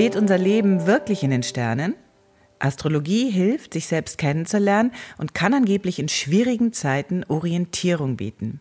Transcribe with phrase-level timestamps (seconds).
[0.00, 1.94] Steht unser Leben wirklich in den Sternen?
[2.58, 8.60] Astrologie hilft, sich selbst kennenzulernen und kann angeblich in schwierigen Zeiten Orientierung bieten.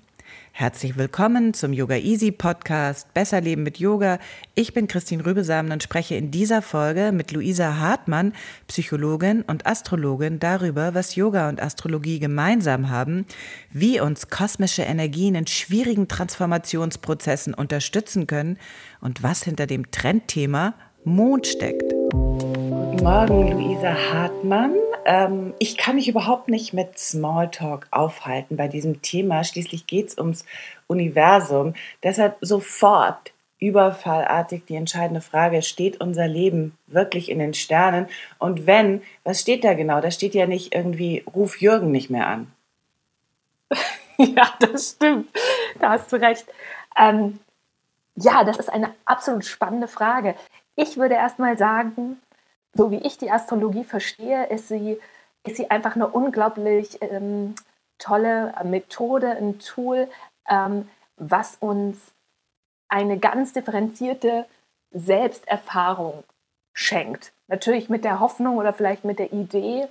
[0.52, 4.20] Herzlich willkommen zum Yoga Easy Podcast Besser Leben mit Yoga.
[4.54, 8.34] Ich bin Christine Rübesamen und spreche in dieser Folge mit Luisa Hartmann,
[8.68, 13.26] Psychologin und Astrologin, darüber, was Yoga und Astrologie gemeinsam haben,
[13.72, 18.58] wie uns kosmische Energien in schwierigen Transformationsprozessen unterstützen können
[19.00, 20.74] und was hinter dem Trendthema
[21.10, 21.92] Mond steckt.
[22.12, 24.76] Guten Morgen, Luisa Hartmann.
[25.06, 29.44] Ähm, ich kann mich überhaupt nicht mit Smalltalk aufhalten bei diesem Thema.
[29.44, 30.46] Schließlich geht es ums
[30.86, 31.74] Universum.
[32.04, 38.08] Deshalb sofort überfallartig die entscheidende Frage, steht unser Leben wirklich in den Sternen?
[38.38, 40.02] Und wenn, was steht da genau?
[40.02, 42.52] Da steht ja nicht irgendwie, ruf Jürgen nicht mehr an.
[44.18, 45.30] ja, das stimmt.
[45.80, 46.46] Da hast du recht.
[46.96, 47.40] Ähm,
[48.22, 50.36] ja, das ist eine absolut spannende Frage.
[50.82, 52.22] Ich würde erstmal sagen,
[52.74, 54.98] so wie ich die Astrologie verstehe, ist sie,
[55.46, 57.54] ist sie einfach eine unglaublich ähm,
[57.98, 60.08] tolle Methode, ein Tool,
[60.50, 62.14] ähm, was uns
[62.88, 64.46] eine ganz differenzierte
[64.92, 66.24] Selbsterfahrung
[66.72, 67.34] schenkt.
[67.48, 69.90] Natürlich mit der Hoffnung oder vielleicht mit der Idee,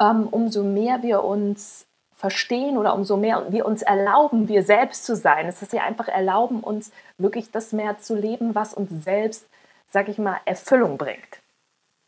[0.00, 1.86] ähm, umso mehr wir uns
[2.22, 5.48] verstehen oder umso mehr wir uns erlauben, wir selbst zu sein.
[5.48, 9.44] Es ist ja einfach erlauben, uns wirklich das mehr zu leben, was uns selbst,
[9.90, 11.42] sag ich mal, Erfüllung bringt.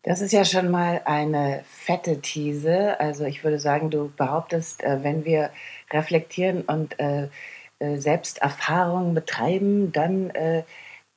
[0.03, 2.97] Das ist ja schon mal eine fette These.
[2.97, 5.49] Also ich würde sagen, du behauptest, äh, wenn wir
[5.91, 7.27] reflektieren und äh,
[7.79, 10.31] äh, Selbsterfahrungen betreiben, dann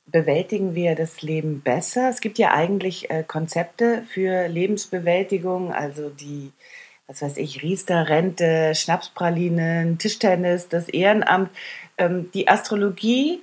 [0.06, 2.08] bewältigen wir das Leben besser.
[2.08, 6.50] Es gibt ja eigentlich Konzepte für Lebensbewältigung, also die
[7.09, 11.50] was weiß ich, Riester-Rente, Schnapspralinen, Tischtennis, das Ehrenamt.
[11.97, 13.42] Ähm, die Astrologie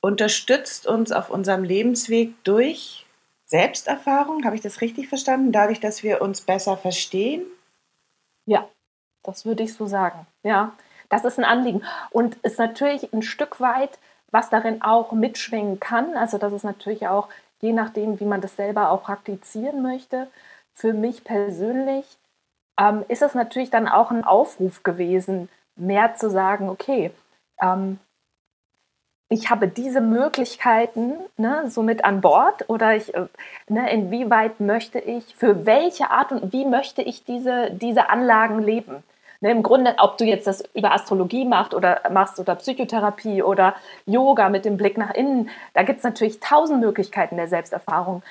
[0.00, 3.06] unterstützt uns auf unserem Lebensweg durch
[3.44, 4.44] Selbsterfahrung.
[4.44, 5.52] Habe ich das richtig verstanden?
[5.52, 7.44] Dadurch, dass wir uns besser verstehen?
[8.46, 8.68] Ja,
[9.22, 10.26] das würde ich so sagen.
[10.42, 10.72] Ja,
[11.10, 11.82] das ist ein Anliegen.
[12.10, 13.98] Und ist natürlich ein Stück weit,
[14.30, 16.16] was darin auch mitschwingen kann.
[16.16, 17.28] Also, das ist natürlich auch,
[17.60, 20.28] je nachdem, wie man das selber auch praktizieren möchte,
[20.72, 22.18] für mich persönlich
[22.78, 27.10] ähm, ist es natürlich dann auch ein Aufruf gewesen, mehr zu sagen, okay,
[27.60, 27.98] ähm,
[29.28, 33.26] ich habe diese Möglichkeiten ne, somit an Bord oder ich, äh,
[33.68, 39.02] ne, inwieweit möchte ich, für welche Art und wie möchte ich diese, diese Anlagen leben?
[39.40, 43.74] Ne, Im Grunde, ob du jetzt das über Astrologie machst oder machst oder Psychotherapie oder
[44.06, 48.22] Yoga mit dem Blick nach innen, da gibt es natürlich tausend Möglichkeiten der Selbsterfahrung.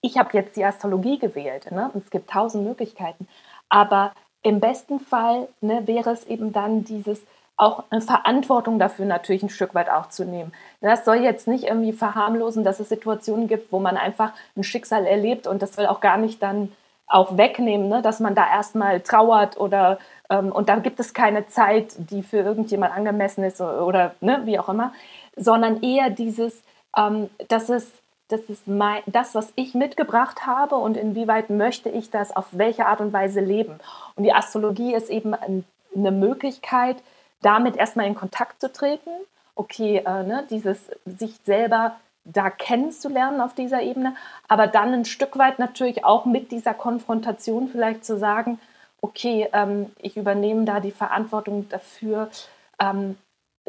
[0.00, 1.70] Ich habe jetzt die Astrologie gewählt.
[1.70, 1.90] Ne?
[1.94, 3.28] Es gibt tausend Möglichkeiten.
[3.72, 4.12] Aber
[4.42, 7.22] im besten Fall ne, wäre es eben dann dieses,
[7.56, 10.52] auch eine Verantwortung dafür natürlich ein Stück weit auch zu nehmen.
[10.82, 15.06] Das soll jetzt nicht irgendwie verharmlosen, dass es Situationen gibt, wo man einfach ein Schicksal
[15.06, 16.72] erlebt und das soll auch gar nicht dann
[17.06, 21.46] auch wegnehmen, ne, dass man da erstmal trauert oder ähm, und da gibt es keine
[21.46, 24.92] Zeit, die für irgendjemand angemessen ist oder, oder ne, wie auch immer,
[25.36, 26.62] sondern eher dieses,
[26.96, 27.90] ähm, dass es
[28.28, 32.86] das ist mein, das, was ich mitgebracht habe und inwieweit möchte ich das auf welche
[32.86, 33.78] Art und Weise leben.
[34.16, 36.96] Und die Astrologie ist eben eine Möglichkeit,
[37.42, 39.10] damit erstmal in Kontakt zu treten,
[39.54, 44.14] okay, äh, ne, dieses sich selber da kennenzulernen auf dieser Ebene,
[44.48, 48.60] aber dann ein Stück weit natürlich auch mit dieser Konfrontation vielleicht zu sagen,
[49.00, 52.30] okay, ähm, ich übernehme da die Verantwortung dafür,
[52.78, 53.18] ähm,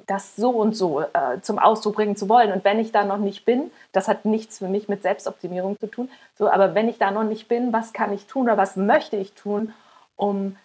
[0.07, 2.51] das so und so äh, zum Ausdruck bringen zu wollen.
[2.51, 5.87] Und wenn ich da noch nicht bin, das hat nichts für mich mit Selbstoptimierung zu
[5.87, 8.75] tun, so, aber wenn ich da noch nicht bin, was kann ich tun oder was
[8.75, 9.73] möchte ich tun,
[10.15, 10.57] um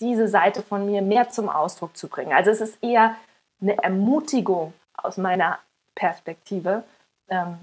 [0.00, 2.32] diese Seite von mir mehr zum Ausdruck zu bringen?
[2.32, 3.16] Also es ist eher
[3.60, 5.58] eine Ermutigung aus meiner
[5.94, 6.84] Perspektive,
[7.28, 7.58] ähm,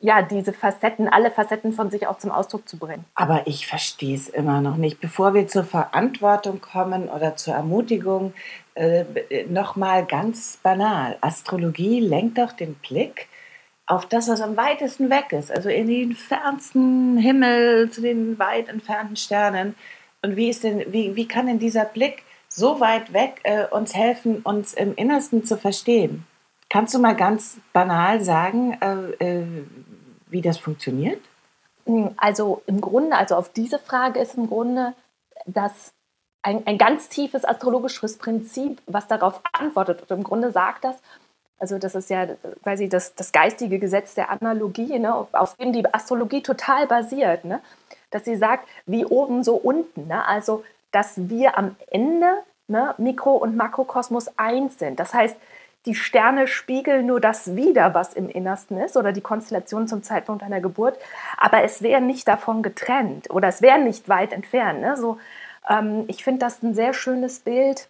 [0.00, 3.04] ja, diese Facetten, alle Facetten von sich auch zum Ausdruck zu bringen.
[3.14, 5.00] Aber ich verstehe es immer noch nicht.
[5.00, 8.32] Bevor wir zur Verantwortung kommen oder zur Ermutigung,
[8.74, 9.04] äh,
[9.48, 11.18] nochmal ganz banal.
[11.20, 13.28] Astrologie lenkt doch den Blick
[13.86, 18.68] auf das, was am weitesten weg ist, also in den fernsten Himmel, zu den weit
[18.68, 19.74] entfernten Sternen.
[20.22, 23.94] Und wie, ist denn, wie, wie kann denn dieser Blick so weit weg äh, uns
[23.94, 26.24] helfen, uns im Innersten zu verstehen?
[26.68, 29.46] Kannst du mal ganz banal sagen, äh, äh,
[30.30, 31.20] wie das funktioniert?
[31.86, 34.94] Hm, also im Grunde, also auf diese Frage ist im Grunde
[35.46, 35.92] das
[36.42, 40.02] ein, ein ganz tiefes astrologisches Prinzip, was darauf antwortet.
[40.02, 40.96] Und im Grunde sagt das,
[41.58, 42.26] also das ist ja
[42.62, 47.60] quasi das, das geistige Gesetz der Analogie, ne, auf dem die Astrologie total basiert, ne,
[48.10, 50.06] dass sie sagt, wie oben, so unten.
[50.06, 54.98] Ne, also, dass wir am Ende ne, Mikro- und Makrokosmos eins sind.
[54.98, 55.36] Das heißt,
[55.86, 60.42] die Sterne spiegeln nur das wider, was im Innersten ist oder die Konstellation zum Zeitpunkt
[60.42, 60.98] einer Geburt,
[61.38, 64.80] aber es wäre nicht davon getrennt oder es wäre nicht weit entfernt.
[64.80, 64.96] Ne?
[64.96, 65.18] So,
[65.68, 67.88] ähm, ich finde das ein sehr schönes Bild,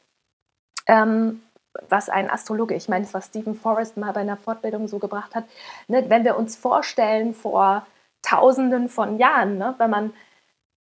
[0.87, 1.43] ähm,
[1.89, 5.45] was ein Astrologe, ich meine, was Stephen Forrest mal bei einer Fortbildung so gebracht hat,
[5.89, 6.05] ne?
[6.09, 7.87] wenn wir uns vorstellen vor
[8.23, 9.75] Tausenden von Jahren, ne?
[9.79, 10.13] wenn man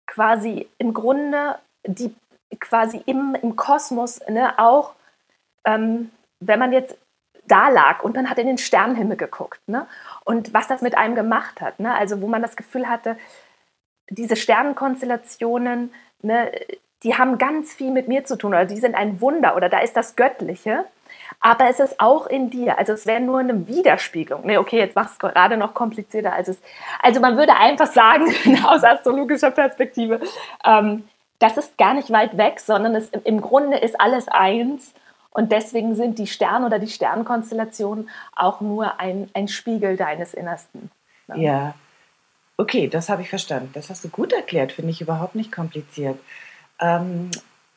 [0.07, 2.13] quasi im Grunde die
[2.59, 4.95] quasi im, im Kosmos ne, auch
[5.65, 6.97] ähm, wenn man jetzt
[7.45, 9.88] da lag und man hat in den Sternenhimmel geguckt ne?
[10.24, 11.80] und was das mit einem gemacht hat.
[11.80, 11.94] Ne?
[11.94, 13.18] Also wo man das Gefühl hatte,
[14.09, 16.51] diese Sternenkonstellationen, ne,
[17.03, 19.80] die haben ganz viel mit mir zu tun oder die sind ein Wunder oder da
[19.80, 20.86] ist das Göttliche.
[21.39, 22.77] Aber es ist auch in dir.
[22.77, 24.45] Also es wäre nur eine Widerspiegelung.
[24.45, 26.62] Ne, okay, jetzt machst du es gerade noch komplizierter als es.
[27.01, 28.25] Also man würde einfach sagen,
[28.65, 30.19] aus astrologischer Perspektive,
[30.65, 31.07] ähm,
[31.39, 34.94] das ist gar nicht weit weg, sondern es, im Grunde ist alles eins.
[35.39, 40.91] Und deswegen sind die Sterne oder die Sternkonstellationen auch nur ein, ein Spiegel deines Innersten.
[41.30, 41.41] Ne?
[41.41, 41.75] Ja,
[42.57, 43.69] okay, das habe ich verstanden.
[43.71, 46.19] Das hast du gut erklärt, finde ich überhaupt nicht kompliziert.
[46.81, 47.31] Ähm,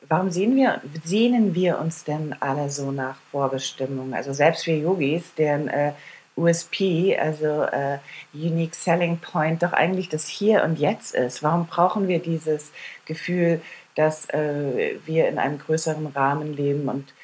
[0.08, 4.12] warum sehen wir, sehnen wir uns denn alle so nach Vorbestimmung?
[4.12, 5.92] Also selbst wir Yogis, deren äh,
[6.36, 7.98] USP, also äh,
[8.34, 11.44] Unique Selling Point, doch eigentlich das Hier und Jetzt ist.
[11.44, 12.72] Warum brauchen wir dieses
[13.04, 13.60] Gefühl,
[13.94, 17.14] dass äh, wir in einem größeren Rahmen leben und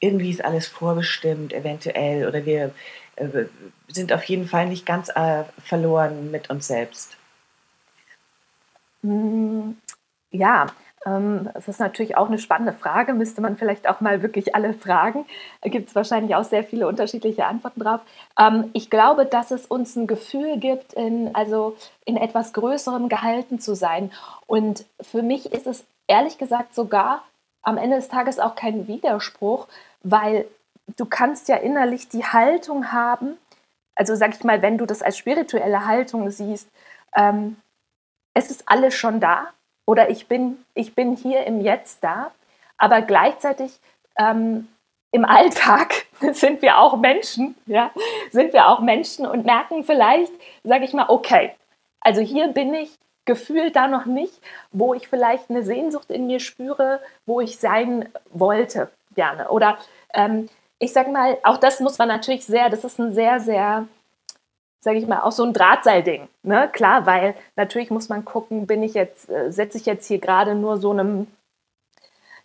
[0.00, 2.74] irgendwie ist alles vorbestimmt, eventuell, oder wir
[3.16, 3.44] äh,
[3.88, 7.16] sind auf jeden Fall nicht ganz äh, verloren mit uns selbst.
[9.02, 9.72] Mm,
[10.30, 10.66] ja,
[11.06, 14.74] ähm, das ist natürlich auch eine spannende Frage, müsste man vielleicht auch mal wirklich alle
[14.74, 15.24] fragen.
[15.62, 18.00] Da gibt es wahrscheinlich auch sehr viele unterschiedliche Antworten drauf.
[18.38, 23.58] Ähm, ich glaube, dass es uns ein Gefühl gibt, in, also in etwas Größerem gehalten
[23.60, 24.12] zu sein.
[24.46, 27.24] Und für mich ist es ehrlich gesagt sogar
[27.62, 29.68] am Ende des Tages auch kein Widerspruch,
[30.02, 30.46] weil
[30.96, 33.38] du kannst ja innerlich die Haltung haben,
[33.94, 36.68] also sag ich mal, wenn du das als spirituelle Haltung siehst,
[37.14, 37.56] ähm,
[38.34, 39.48] es ist alles schon da
[39.86, 42.30] oder ich bin, ich bin hier im Jetzt da,
[42.78, 43.78] aber gleichzeitig
[44.18, 44.68] ähm,
[45.12, 47.90] im Alltag sind wir auch Menschen, ja,
[48.30, 50.32] sind wir auch Menschen und merken vielleicht,
[50.62, 51.54] sage ich mal, okay,
[52.00, 54.40] also hier bin ich gefühlt da noch nicht,
[54.72, 59.48] wo ich vielleicht eine Sehnsucht in mir spüre, wo ich sein wollte gerne.
[59.48, 59.78] Oder
[60.14, 60.48] ähm,
[60.78, 63.86] ich sage mal, auch das muss man natürlich sehr, das ist ein sehr, sehr,
[64.80, 66.28] sage ich mal, auch so ein Drahtseilding.
[66.42, 66.68] Ne?
[66.72, 70.54] Klar, weil natürlich muss man gucken, bin ich jetzt, äh, setze ich jetzt hier gerade
[70.54, 71.26] nur so einem,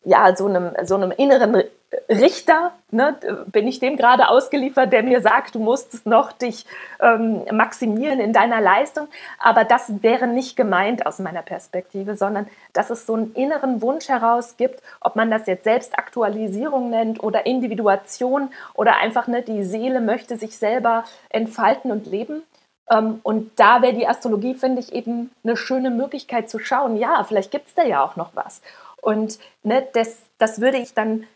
[0.05, 1.63] ja, so einem, so einem inneren
[2.09, 3.15] Richter, ne,
[3.47, 6.65] bin ich dem gerade ausgeliefert, der mir sagt, du musst noch dich
[6.99, 9.07] ähm, maximieren in deiner Leistung.
[9.39, 14.09] Aber das wäre nicht gemeint aus meiner Perspektive, sondern dass es so einen inneren Wunsch
[14.09, 20.01] heraus gibt, ob man das jetzt Selbstaktualisierung nennt oder Individuation oder einfach ne, die Seele
[20.01, 22.43] möchte sich selber entfalten und leben.
[22.89, 27.23] Ähm, und da wäre die Astrologie, finde ich, eben eine schöne Möglichkeit zu schauen, ja,
[27.23, 28.61] vielleicht gibt es da ja auch noch was.
[29.05, 31.27] Und ne, das, das würde ich dann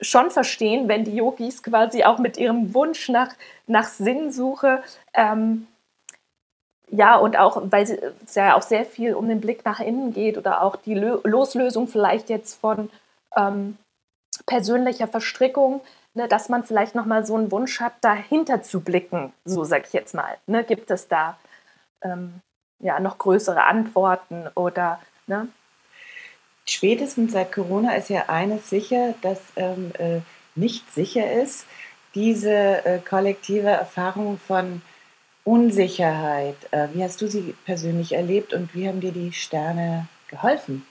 [0.00, 3.34] schon verstehen, wenn die Yogis quasi auch mit ihrem Wunsch nach,
[3.66, 4.82] nach Sinnsuche,
[5.12, 5.66] ähm,
[6.90, 7.82] ja, und auch, weil
[8.24, 11.18] es ja auch sehr viel um den Blick nach innen geht oder auch die Lö
[11.24, 12.88] Loslösung vielleicht jetzt von
[13.36, 13.76] ähm,
[14.46, 15.82] persönlicher Verstrickung,
[16.14, 19.92] ne, dass man vielleicht nochmal so einen Wunsch hat, dahinter zu blicken, so sage ich
[19.92, 20.38] jetzt mal.
[20.46, 21.36] Ne, gibt es da
[22.00, 22.40] ähm,
[22.78, 25.48] ja, noch größere Antworten oder ne?
[26.70, 30.20] Spätestens seit Corona ist ja eines sicher, dass ähm, äh,
[30.54, 31.66] nicht sicher ist,
[32.14, 34.82] diese äh, kollektive Erfahrung von
[35.44, 36.56] Unsicherheit.
[36.72, 40.84] Äh, wie hast du sie persönlich erlebt und wie haben dir die Sterne geholfen?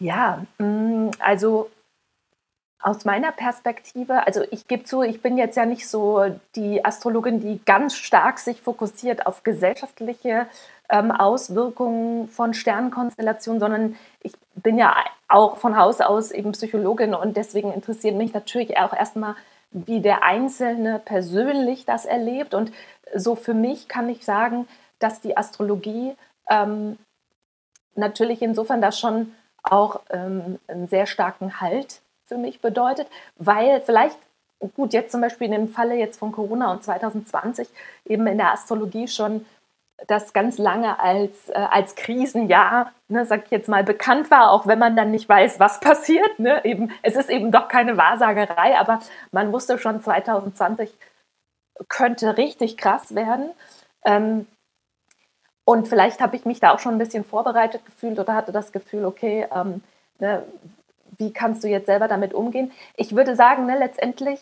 [0.00, 1.70] Ja, mm, also
[2.80, 7.40] aus meiner Perspektive, also ich gebe zu, ich bin jetzt ja nicht so die Astrologin,
[7.40, 10.46] die ganz stark sich fokussiert auf gesellschaftliche
[10.88, 14.94] ähm, Auswirkungen von Sternenkonstellationen, sondern ich bin ja
[15.28, 19.34] auch von Haus aus eben Psychologin und deswegen interessiert mich natürlich auch erstmal,
[19.70, 22.54] wie der Einzelne persönlich das erlebt.
[22.54, 22.72] Und
[23.14, 24.66] so für mich kann ich sagen,
[24.98, 26.14] dass die Astrologie
[26.48, 26.96] ähm,
[27.96, 29.32] natürlich insofern das schon
[29.62, 34.18] auch ähm, einen sehr starken Halt für mich bedeutet, weil vielleicht,
[34.74, 37.68] gut, jetzt zum Beispiel in dem Falle jetzt von Corona und 2020
[38.06, 39.44] eben in der Astrologie schon
[40.06, 44.66] das ganz lange als, äh, als Krisenjahr, ne, sag ich jetzt mal, bekannt war, auch
[44.66, 46.38] wenn man dann nicht weiß, was passiert.
[46.38, 46.64] Ne?
[46.64, 49.00] Eben, es ist eben doch keine Wahrsagerei, aber
[49.32, 50.92] man wusste schon 2020
[51.88, 53.50] könnte richtig krass werden.
[54.04, 54.46] Ähm,
[55.64, 58.72] und vielleicht habe ich mich da auch schon ein bisschen vorbereitet gefühlt oder hatte das
[58.72, 59.82] Gefühl, okay, ähm,
[60.18, 60.44] ne,
[61.18, 62.72] wie kannst du jetzt selber damit umgehen?
[62.96, 64.40] Ich würde sagen, ne, letztendlich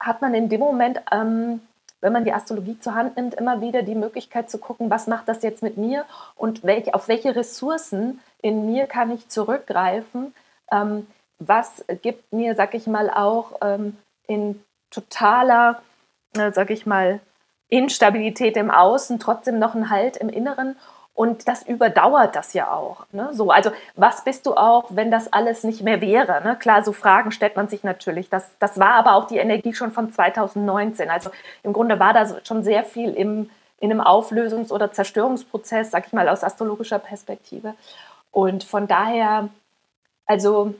[0.00, 1.60] hat man in dem Moment, ähm,
[2.00, 5.28] wenn man die Astrologie zur Hand nimmt, immer wieder die Möglichkeit zu gucken, was macht
[5.28, 6.04] das jetzt mit mir
[6.34, 10.34] und welch, auf welche Ressourcen in mir kann ich zurückgreifen,
[10.70, 11.06] ähm,
[11.38, 13.96] was gibt mir, sag ich mal, auch ähm,
[14.26, 15.82] in totaler,
[16.36, 17.20] äh, sag ich mal,
[17.68, 20.76] Instabilität im Außen trotzdem noch einen Halt im Inneren
[21.16, 23.06] und das überdauert das ja auch.
[23.10, 23.30] Ne?
[23.32, 26.42] So, also was bist du auch, wenn das alles nicht mehr wäre?
[26.44, 26.56] Ne?
[26.56, 28.28] Klar, so Fragen stellt man sich natürlich.
[28.28, 31.08] Das, das war aber auch die Energie schon von 2019.
[31.08, 31.30] Also
[31.62, 33.48] im Grunde war da schon sehr viel im,
[33.80, 37.74] in einem Auflösungs- oder Zerstörungsprozess, sag ich mal, aus astrologischer Perspektive.
[38.30, 39.48] Und von daher,
[40.26, 40.74] also,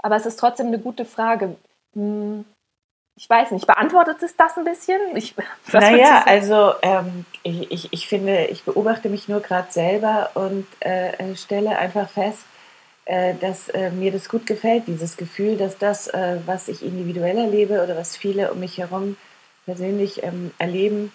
[0.00, 1.56] aber es ist trotzdem eine gute Frage.
[1.94, 2.44] Hm,
[3.18, 5.00] ich weiß nicht, beantwortet es das ein bisschen?
[5.16, 5.34] Ich,
[5.72, 11.34] naja, also ähm, ich, ich, ich finde, ich beobachte mich nur gerade selber und äh,
[11.34, 12.44] stelle einfach fest,
[13.06, 17.36] äh, dass äh, mir das gut gefällt, dieses Gefühl, dass das, äh, was ich individuell
[17.36, 19.16] erlebe oder was viele um mich herum
[19.66, 21.12] persönlich ähm, erleben,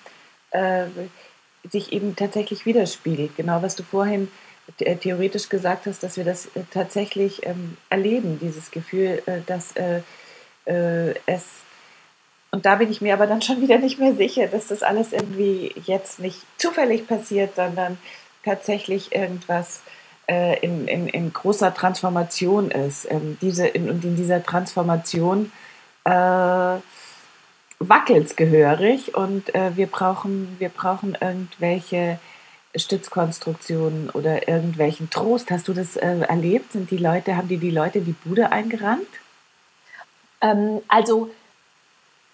[0.51, 0.87] äh,
[1.69, 3.37] sich eben tatsächlich widerspiegelt.
[3.37, 4.29] Genau, was du vorhin
[4.79, 9.73] äh, theoretisch gesagt hast, dass wir das tatsächlich ähm, erleben, dieses Gefühl, dass
[10.65, 11.63] es
[12.53, 15.11] und da bin ich mir aber dann schon wieder nicht mehr sicher, dass das alles
[15.11, 17.97] irgendwie jetzt nicht zufällig passiert, sondern
[18.45, 19.81] tatsächlich irgendwas
[20.29, 23.09] äh, in, in, in, großer Transformation ist.
[23.09, 25.51] Ähm, diese, in, und in dieser Transformation
[26.03, 26.11] äh,
[27.79, 32.19] wackelt gehörig und äh, wir, brauchen, wir brauchen irgendwelche
[32.75, 35.49] Stützkonstruktionen oder irgendwelchen Trost.
[35.49, 36.73] Hast du das äh, erlebt?
[36.73, 39.07] Sind die Leute, haben die die Leute die Bude eingerannt?
[40.39, 41.31] Ähm, also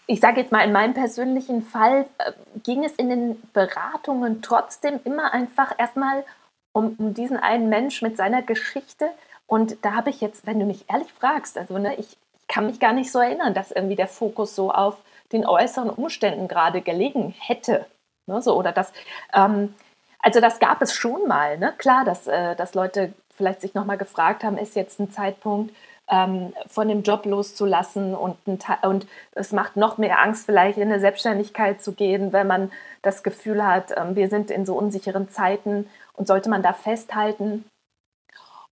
[0.10, 2.32] ich sage jetzt mal, in meinem persönlichen Fall äh,
[2.64, 6.26] ging es in den Beratungen trotzdem immer einfach erstmal
[6.72, 9.12] um, um, diesen einen Mensch mit seiner Geschichte.
[9.46, 12.66] Und da habe ich jetzt, wenn du mich ehrlich fragst, also ne, ich, ich kann
[12.66, 14.98] mich gar nicht so erinnern, dass irgendwie der Fokus so auf
[15.32, 17.86] den äußeren Umständen gerade gelegen hätte.
[18.26, 18.92] Ne, so, oder das,
[19.36, 19.76] ähm,
[20.24, 21.60] also das gab es schon mal.
[21.60, 21.76] Ne?
[21.78, 25.72] Klar, dass, äh, dass Leute vielleicht sich nochmal gefragt haben, ist jetzt ein Zeitpunkt,
[26.10, 28.38] ähm, von dem Job loszulassen und,
[28.84, 33.24] und es macht noch mehr Angst, vielleicht in eine Selbstständigkeit zu gehen, wenn man das
[33.24, 37.66] Gefühl hat, ähm, wir sind in so unsicheren Zeiten und sollte man da festhalten.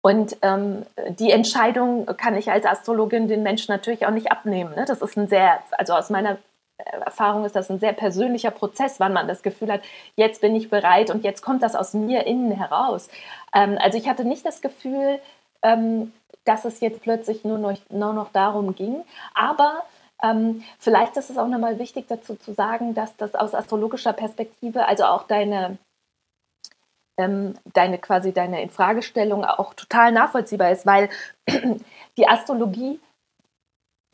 [0.01, 4.73] Und ähm, die Entscheidung kann ich als Astrologin den Menschen natürlich auch nicht abnehmen.
[4.75, 4.85] Ne?
[4.85, 6.37] Das ist ein sehr, also aus meiner
[6.77, 9.81] Erfahrung ist das ein sehr persönlicher Prozess, wann man das Gefühl hat,
[10.15, 13.09] jetzt bin ich bereit und jetzt kommt das aus mir innen heraus.
[13.53, 15.19] Ähm, also ich hatte nicht das Gefühl,
[15.63, 16.13] ähm,
[16.45, 19.03] dass es jetzt plötzlich nur noch, nur noch darum ging.
[19.33, 19.83] Aber
[20.23, 24.87] ähm, vielleicht ist es auch nochmal wichtig dazu zu sagen, dass das aus astrologischer Perspektive,
[24.87, 25.77] also auch deine,
[27.17, 31.09] ähm, deine quasi deine Infragestellung auch total nachvollziehbar ist, weil
[32.17, 32.99] die Astrologie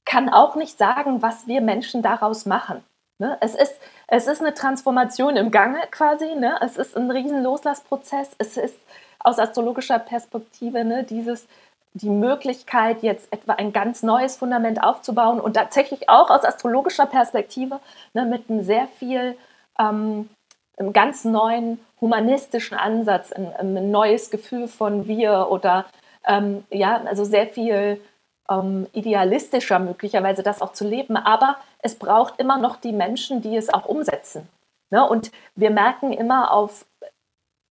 [0.06, 2.84] kann auch nicht sagen, was wir Menschen daraus machen.
[3.20, 3.38] Ne?
[3.40, 6.58] Es, ist, es ist eine Transformation im Gange quasi, ne?
[6.62, 8.78] es ist ein riesen Loslassprozess, es ist
[9.24, 11.48] aus astrologischer Perspektive ne, dieses
[11.94, 17.80] die Möglichkeit, jetzt etwa ein ganz neues Fundament aufzubauen und tatsächlich auch aus astrologischer Perspektive
[18.14, 19.38] ne, mit einem sehr viel,
[19.80, 20.30] ähm,
[20.78, 25.86] einem ganz neuen humanistischen Ansatz, ein, ein neues Gefühl von wir oder
[26.26, 28.02] ähm, ja, also sehr viel
[28.50, 31.16] ähm, idealistischer möglicherweise das auch zu leben.
[31.16, 34.48] Aber es braucht immer noch die Menschen, die es auch umsetzen.
[34.90, 35.08] Ne?
[35.08, 36.86] Und wir merken immer auf,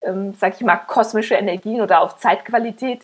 [0.03, 3.03] ähm, sag ich mal, kosmische Energien oder auf Zeitqualität,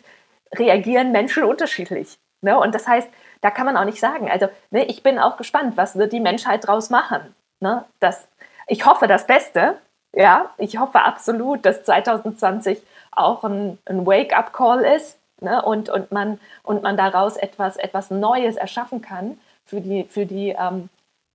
[0.54, 2.18] reagieren Menschen unterschiedlich.
[2.40, 2.58] Ne?
[2.58, 3.08] Und das heißt,
[3.40, 4.30] da kann man auch nicht sagen.
[4.30, 7.34] Also, ne, ich bin auch gespannt, was wird die Menschheit daraus machen.
[7.60, 7.84] Ne?
[8.00, 8.28] Das,
[8.66, 9.78] ich hoffe das Beste.
[10.14, 15.62] Ja, ich hoffe absolut, dass 2020 auch ein, ein Wake-up-Call ist ne?
[15.62, 20.56] und, und, man, und man daraus etwas, etwas Neues erschaffen kann für die, für die
[20.58, 20.88] ähm,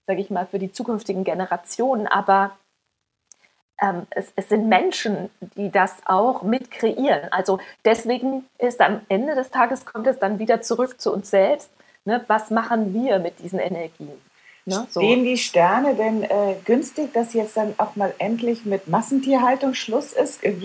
[0.08, 2.08] sage ich mal, für die zukünftigen Generationen.
[2.08, 2.51] Aber
[3.81, 7.31] ähm, es, es, sind Menschen, die das auch mit kreieren.
[7.31, 11.69] Also deswegen ist am Ende des Tages kommt es dann wieder zurück zu uns selbst.
[12.05, 12.23] Ne?
[12.27, 14.21] Was machen wir mit diesen Energien?
[14.65, 14.88] Ne?
[14.91, 15.00] So.
[15.00, 20.43] Die Sterne denn äh, günstig, dass jetzt dann auch mal endlich mit Massentierhaltung Schluss ist?
[20.43, 20.55] Äh,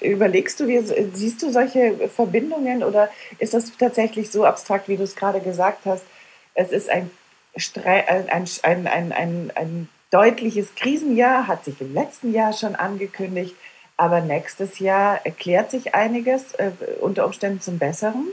[0.00, 5.04] überlegst du dir, siehst du solche Verbindungen oder ist das tatsächlich so abstrakt, wie du
[5.04, 6.04] es gerade gesagt hast?
[6.54, 7.10] Es ist ein,
[7.84, 13.54] ein, ein, ein, ein, ein deutliches Krisenjahr, hat sich im letzten Jahr schon angekündigt.
[13.96, 18.26] Aber nächstes Jahr erklärt sich einiges, äh, unter Umständen zum Besseren.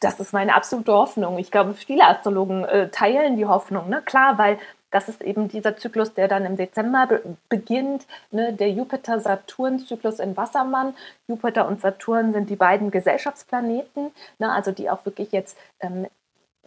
[0.00, 1.38] Das ist meine absolute Hoffnung.
[1.38, 3.88] Ich glaube, viele Astrologen äh, teilen die Hoffnung.
[3.88, 4.02] Ne?
[4.02, 4.58] Klar, weil
[4.90, 8.54] Das ist eben dieser Zyklus, der dann im Dezember be beginnt, ne?
[8.54, 10.94] der Jupiter-Saturn-Zyklus in Wassermann.
[11.26, 14.50] Jupiter und Saturn sind die beiden Gesellschaftsplaneten, ne?
[14.50, 16.06] also die auch wirklich jetzt ähm,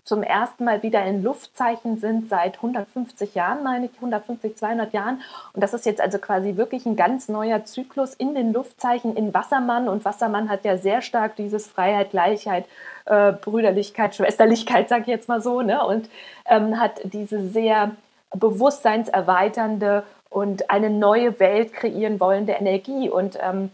[0.04, 5.22] zum ersten Mal wieder in Luftzeichen sind seit 150 Jahren, meine ich, 150, 200 Jahren.
[5.54, 9.34] Und das ist jetzt also quasi wirklich ein ganz neuer Zyklus in den Luftzeichen in
[9.34, 9.88] Wassermann.
[9.88, 12.66] Und Wassermann hat ja sehr stark dieses Freiheit, Gleichheit,
[13.06, 15.86] äh, Brüderlichkeit, Schwesterlichkeit, sage ich jetzt mal so, ne?
[15.86, 16.10] und
[16.46, 17.92] ähm, hat diese sehr
[18.36, 23.10] bewusstseinserweiternde und eine neue Welt kreieren wollende Energie.
[23.10, 23.70] Und ähm,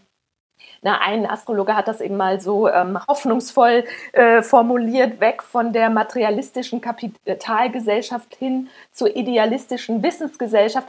[0.82, 5.90] na, ein Astrologe hat das eben mal so ähm, hoffnungsvoll äh, formuliert, weg von der
[5.90, 10.88] materialistischen Kapitalgesellschaft hin zur idealistischen Wissensgesellschaft.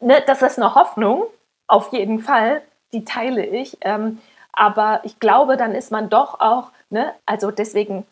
[0.00, 1.24] Ne, das ist eine Hoffnung,
[1.66, 3.78] auf jeden Fall, die teile ich.
[3.82, 4.20] Ähm,
[4.52, 8.06] aber ich glaube, dann ist man doch auch, ne, also deswegen,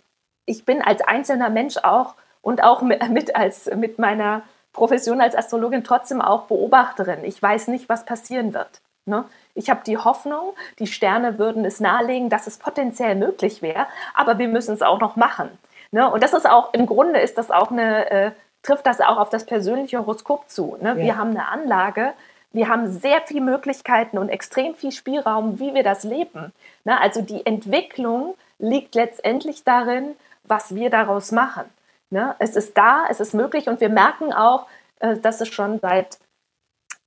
[0.46, 5.84] ich bin als einzelner Mensch auch und auch mit, als, mit meiner Profession als Astrologin
[5.84, 7.24] trotzdem auch Beobachterin.
[7.24, 8.80] Ich weiß nicht, was passieren wird.
[9.04, 9.24] Ne?
[9.54, 14.38] Ich habe die Hoffnung, die Sterne würden es nahelegen, dass es potenziell möglich wäre, aber
[14.38, 15.50] wir müssen es auch noch machen.
[15.90, 16.10] Ne?
[16.10, 18.30] Und das ist auch, im Grunde ist das auch eine, äh,
[18.62, 20.76] trifft das auch auf das persönliche Horoskop zu.
[20.80, 20.90] Ne?
[20.90, 20.96] Ja.
[20.96, 22.12] Wir haben eine Anlage,
[22.52, 26.52] wir haben sehr viele Möglichkeiten und extrem viel Spielraum, wie wir das leben.
[26.84, 27.00] Ne?
[27.00, 31.64] Also die Entwicklung liegt letztendlich darin, was wir daraus machen.
[32.10, 32.34] Ne?
[32.38, 34.66] Es ist da, es ist möglich und wir merken auch,
[34.98, 36.18] äh, dass es schon seit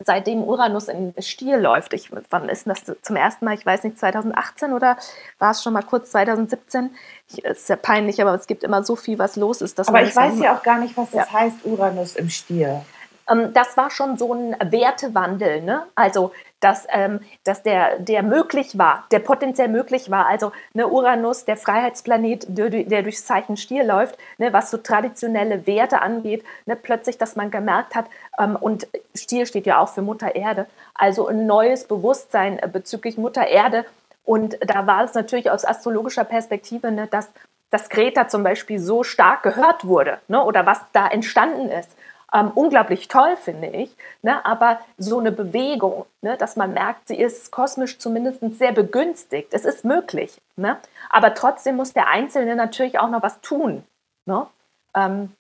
[0.06, 1.94] seitdem Uranus in Stier läuft.
[1.94, 3.56] Ich, wann ist das zum ersten Mal?
[3.56, 4.98] Ich weiß nicht, 2018 oder
[5.40, 6.92] war es schon mal kurz 2017?
[7.30, 9.80] Ich, ist ja peinlich, aber es gibt immer so viel, was los ist.
[9.80, 11.34] aber ich weiß ja auch gar nicht, was das ja.
[11.34, 12.86] heißt, Uranus im Stier.
[13.30, 15.62] Ähm, das war schon so ein Wertewandel.
[15.62, 15.84] Ne?
[15.96, 16.32] Also
[16.64, 20.28] dass, ähm, dass der, der möglich war, der potenziell möglich war.
[20.28, 25.68] Also ne, Uranus, der Freiheitsplanet, der, der durchs Zeichen Stier läuft, ne, was so traditionelle
[25.68, 28.06] Werte angeht, ne, plötzlich, dass man gemerkt hat,
[28.40, 33.18] ähm, und Stier steht ja auch für Mutter Erde, also ein neues Bewusstsein äh, bezüglich
[33.18, 33.86] Mutter Erde.
[34.24, 37.30] Und da war es natürlich aus astrologischer Perspektive, ne, dass,
[37.72, 41.92] dass Greta zum Beispiel so stark gehört wurde ne, oder was da entstanden ist
[42.34, 43.96] ähm, unglaublich toll, finde ich.
[44.22, 44.44] Ne?
[44.46, 46.36] Aber so eine Bewegung, ne?
[46.38, 49.54] dass man merkt, sie ist kosmisch zumindest sehr begünstigt.
[49.54, 50.42] Es ist möglich.
[50.56, 50.78] Ne?
[51.10, 53.84] Aber trotzdem muss der Einzelne natürlich auch noch was tun.
[54.26, 54.48] Ne?
[54.96, 55.32] Ähm,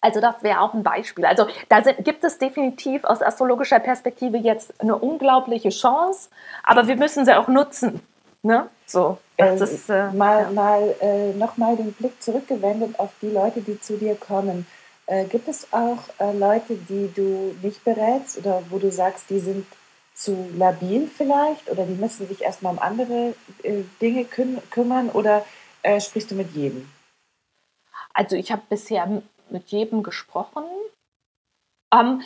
[0.00, 1.24] also das wäre auch ein Beispiel.
[1.26, 6.30] Also da sind, gibt es definitiv aus astrologischer Perspektive jetzt eine unglaubliche Chance,
[6.62, 8.00] aber wir müssen sie auch nutzen.
[8.42, 8.68] Ne?
[8.86, 10.50] So, äh, ist, äh, mal ja.
[10.50, 14.66] mal äh, nochmal den Blick zurückgewendet auf die Leute, die zu dir kommen.
[15.08, 19.40] Äh, gibt es auch äh, Leute, die du nicht berätst oder wo du sagst, die
[19.40, 19.66] sind
[20.12, 25.46] zu labil vielleicht oder die müssen sich erstmal um andere äh, Dinge küm kümmern oder
[25.82, 26.90] äh, sprichst du mit jedem?
[28.12, 30.64] Also ich habe bisher mit jedem gesprochen.
[31.90, 32.22] Ähm,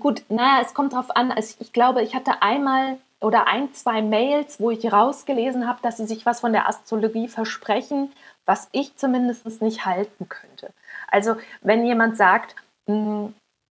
[0.00, 1.30] gut, naja, es kommt darauf an.
[1.30, 5.98] Also ich glaube, ich hatte einmal oder ein, zwei Mails, wo ich rausgelesen habe, dass
[5.98, 8.12] sie sich was von der Astrologie versprechen,
[8.46, 10.72] was ich zumindest nicht halten könnte.
[11.08, 12.56] Also wenn jemand sagt,
[12.88, 13.34] hm,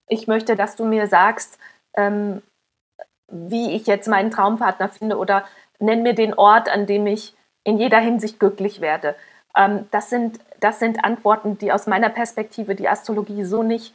[0.09, 1.59] ich möchte, dass du mir sagst,
[1.95, 2.43] ähm,
[3.31, 5.45] wie ich jetzt meinen Traumpartner finde oder
[5.79, 9.15] nenn mir den Ort, an dem ich in jeder Hinsicht glücklich werde.
[9.57, 13.95] Ähm, das, sind, das sind Antworten, die aus meiner Perspektive die Astrologie so nicht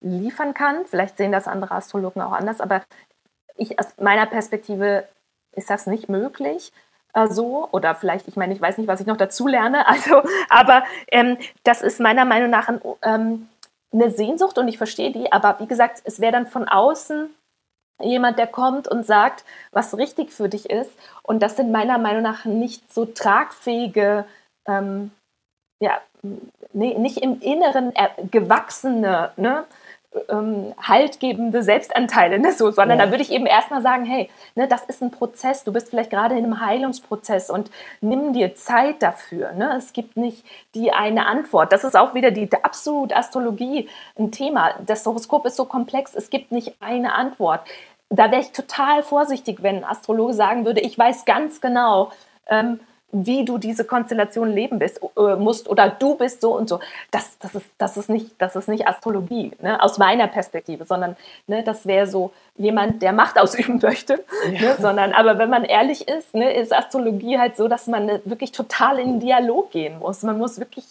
[0.00, 0.86] liefern kann.
[0.86, 2.82] Vielleicht sehen das andere Astrologen auch anders, aber
[3.56, 5.08] ich, aus meiner Perspektive
[5.52, 6.72] ist das nicht möglich
[7.14, 10.22] äh, so oder vielleicht, ich meine, ich weiß nicht, was ich noch dazu lerne, also,
[10.48, 13.48] aber ähm, das ist meiner Meinung nach ein, ähm,
[13.92, 17.34] eine Sehnsucht und ich verstehe die, aber wie gesagt, es wäre dann von außen
[18.00, 20.90] jemand, der kommt und sagt, was richtig für dich ist
[21.22, 24.24] und das sind meiner Meinung nach nicht so tragfähige,
[24.66, 25.10] ähm,
[25.80, 26.00] ja,
[26.72, 27.92] nee, nicht im Inneren
[28.30, 29.64] gewachsene, ne?
[30.28, 33.04] Ähm, haltgebende Selbstanteile, ne, so, sondern ja.
[33.04, 36.10] da würde ich eben erstmal sagen, hey, ne, das ist ein Prozess, du bist vielleicht
[36.10, 39.52] gerade in einem Heilungsprozess und nimm dir Zeit dafür.
[39.52, 39.74] Ne?
[39.76, 40.44] Es gibt nicht
[40.74, 41.72] die eine Antwort.
[41.72, 44.74] Das ist auch wieder die, die absolut Astrologie ein Thema.
[44.84, 47.60] Das Horoskop ist so komplex, es gibt nicht eine Antwort.
[48.08, 52.10] Da wäre ich total vorsichtig, wenn ein Astrologe sagen würde, ich weiß ganz genau,
[52.48, 56.78] ähm, wie du diese Konstellation leben bist, äh, musst oder du bist so und so.
[57.10, 59.82] Das, das, ist, das, ist, nicht, das ist nicht Astrologie, ne?
[59.82, 61.16] aus meiner Perspektive, sondern
[61.46, 64.24] ne, das wäre so jemand, der Macht ausüben möchte.
[64.52, 64.60] Ja.
[64.60, 64.76] Ne?
[64.78, 68.98] Sondern, aber wenn man ehrlich ist, ne, ist Astrologie halt so, dass man wirklich total
[68.98, 70.22] in den Dialog gehen muss.
[70.22, 70.84] Man muss wirklich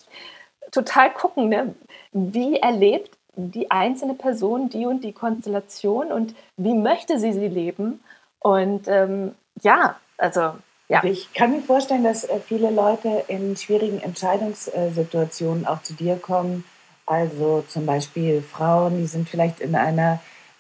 [0.72, 1.76] total gucken, ne?
[2.14, 8.04] wie erlebt die einzelne Person die und die Konstellation und wie möchte sie sie leben.
[8.40, 10.54] Und ähm, ja, also
[10.90, 11.04] ja.
[11.04, 16.64] Ich kann mir vorstellen, dass äh, viele Leute in schwierigen Entscheidungssituationen auch zu dir kommen,
[17.06, 20.20] Also zum Beispiel Frauen, die sind vielleicht in einer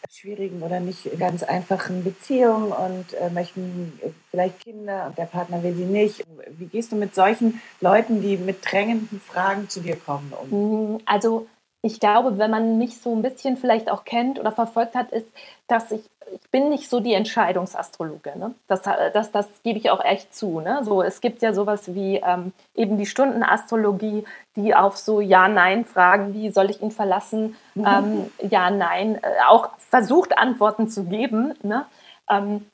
[0.10, 4.00] schwierigen oder nicht ganz einfachen Beziehung und äh, möchten
[4.32, 6.24] vielleicht Kinder und der Partner will sie nicht.
[6.58, 10.94] Wie gehst du mit solchen Leuten, die mit drängenden Fragen zu dir kommen, um?
[10.94, 11.48] Mm, also
[11.88, 15.28] ich glaube, wenn man mich so ein bisschen vielleicht auch kennt oder verfolgt hat, ist,
[15.68, 16.02] dass ich,
[16.34, 18.38] ich bin nicht so die Entscheidungsastrologe.
[18.38, 18.54] Ne?
[18.68, 20.60] Das, das, das gebe ich auch echt zu.
[20.60, 20.82] Ne?
[20.84, 24.26] So, es gibt ja sowas wie ähm, eben die Stundenastrologie,
[24.58, 27.86] die auf so Ja-Nein-Fragen, wie soll ich ihn verlassen, mhm.
[27.88, 31.54] ähm, Ja-Nein, äh, auch versucht Antworten zu geben.
[31.64, 31.86] Ne?
[32.30, 32.66] Ähm,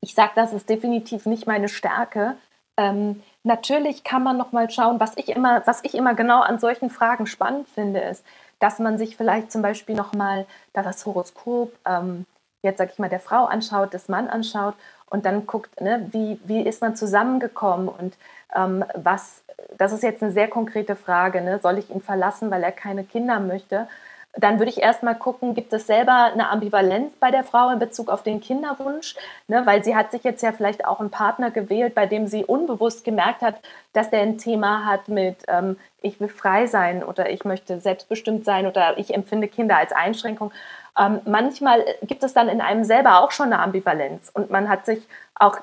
[0.00, 2.36] ich sage, das ist definitiv nicht meine Stärke.
[2.78, 6.58] Ähm, natürlich kann man noch mal schauen, was ich immer, was ich immer genau an
[6.58, 8.24] solchen Fragen spannend finde, ist,
[8.58, 12.26] dass man sich vielleicht zum Beispiel noch mal das Horoskop ähm,
[12.66, 14.74] jetzt sage ich mal der Frau anschaut, des Mann anschaut
[15.08, 18.16] und dann guckt, ne, wie, wie ist man zusammengekommen und
[18.54, 19.42] ähm, was,
[19.78, 23.04] das ist jetzt eine sehr konkrete Frage, ne, soll ich ihn verlassen, weil er keine
[23.04, 23.88] Kinder möchte?
[24.36, 28.10] Dann würde ich erstmal gucken, gibt es selber eine Ambivalenz bei der Frau in Bezug
[28.10, 29.14] auf den Kinderwunsch?
[29.48, 32.44] Ne, weil sie hat sich jetzt ja vielleicht auch einen Partner gewählt, bei dem sie
[32.44, 33.56] unbewusst gemerkt hat,
[33.92, 38.44] dass der ein Thema hat mit, ähm, ich will frei sein oder ich möchte selbstbestimmt
[38.44, 40.52] sein oder ich empfinde Kinder als Einschränkung.
[40.98, 44.86] Ähm, manchmal gibt es dann in einem selber auch schon eine Ambivalenz und man hat
[44.86, 45.58] sich auch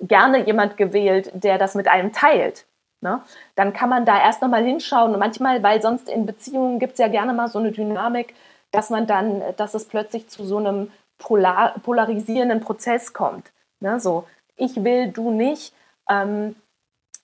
[0.00, 2.66] gerne jemand gewählt, der das mit einem teilt.
[3.00, 3.20] Ne?
[3.54, 5.12] Dann kann man da erst nochmal hinschauen.
[5.12, 8.34] Und manchmal, weil sonst in Beziehungen gibt es ja gerne mal so eine Dynamik,
[8.70, 13.52] dass man dann, dass es plötzlich zu so einem polar, polarisierenden Prozess kommt.
[13.80, 14.00] Ne?
[14.00, 15.74] So, ich will, du nicht.
[16.08, 16.56] Ähm,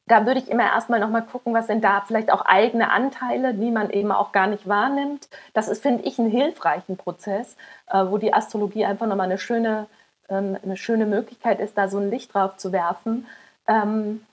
[0.07, 3.71] da würde ich immer erstmal nochmal gucken, was sind da vielleicht auch eigene Anteile, die
[3.71, 5.29] man eben auch gar nicht wahrnimmt.
[5.55, 7.57] Das ist, finde ich, einen hilfreichen Prozess,
[7.87, 9.87] äh, wo die Astrologie einfach nochmal eine schöne,
[10.29, 13.27] ähm, eine schöne Möglichkeit ist, da so ein Licht drauf zu werfen.
[13.69, 14.27] Ähm,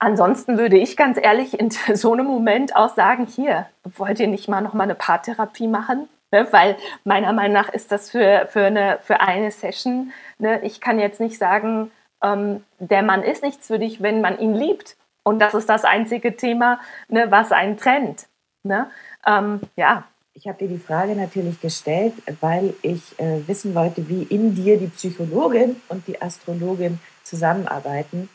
[0.00, 4.48] Ansonsten würde ich ganz ehrlich in so einem Moment auch sagen, hier, wollt ihr nicht
[4.48, 6.08] mal noch mal eine Paartherapie machen?
[6.32, 10.12] Ne, weil meiner Meinung nach ist das für, für, eine, für eine Session.
[10.38, 11.90] Ne, ich kann jetzt nicht sagen,
[12.22, 14.96] ähm, der Mann ist nichts für dich, wenn man ihn liebt.
[15.22, 18.26] Und das ist das einzige Thema, ne, was einen trennt.
[18.62, 18.90] Ne?
[19.26, 20.04] Ähm, ja.
[20.32, 24.78] Ich habe dir die Frage natürlich gestellt, weil ich äh, wissen wollte, wie in dir
[24.78, 28.28] die Psychologin und die Astrologin zusammenarbeiten.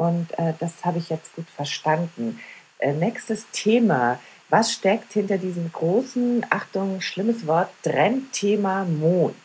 [0.00, 2.40] Und äh, das habe ich jetzt gut verstanden.
[2.78, 4.18] Äh, nächstes Thema.
[4.48, 9.36] Was steckt hinter diesem großen, Achtung, schlimmes Wort, Trendthema Mond?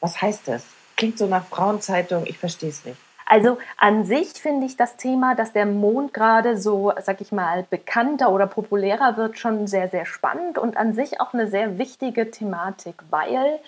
[0.00, 0.66] Was heißt das?
[0.98, 2.98] Klingt so nach Frauenzeitung, ich verstehe es nicht.
[3.24, 7.64] Also an sich finde ich das Thema, dass der Mond gerade so, sag ich mal,
[7.70, 12.30] bekannter oder populärer wird, schon sehr, sehr spannend und an sich auch eine sehr wichtige
[12.30, 13.58] Thematik, weil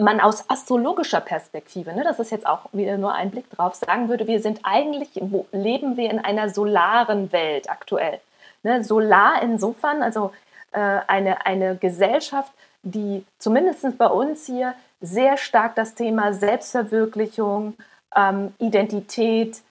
[0.00, 4.08] man aus astrologischer Perspektive, ne, das ist jetzt auch wieder nur ein Blick drauf, sagen
[4.08, 8.20] würde, wir sind eigentlich, wo leben wir in einer solaren Welt aktuell.
[8.62, 10.32] Ne, solar insofern, also
[10.72, 17.74] äh, eine, eine Gesellschaft, die zumindest bei uns hier sehr stark das Thema Selbstverwirklichung,
[18.16, 19.62] ähm, Identität,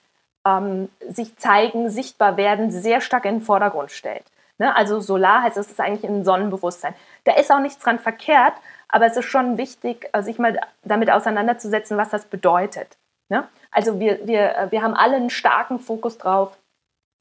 [0.46, 4.24] ähm, sich zeigen, sichtbar werden, sehr stark in den Vordergrund stellt.
[4.58, 4.74] Ne?
[4.74, 6.94] Also Solar heißt, es ist eigentlich ein Sonnenbewusstsein.
[7.24, 8.54] Da ist auch nichts dran verkehrt,
[8.88, 12.96] aber es ist schon wichtig, äh, sich mal damit auseinanderzusetzen, was das bedeutet.
[13.28, 13.46] Ne?
[13.70, 16.56] Also wir, wir, äh, wir haben alle einen starken Fokus drauf,